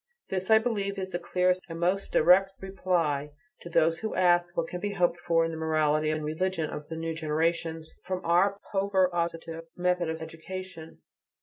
[0.29, 3.29] This is, I believe, the clearest and most direct reply
[3.61, 6.87] to those who ask what can be hoped for in the morality and religion of
[6.87, 11.01] the new generations, from our "pover ositive" method of education.